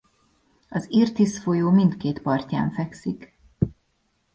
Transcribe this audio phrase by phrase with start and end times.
[0.69, 3.37] Az Irtis folyó mindkét partján fekszik.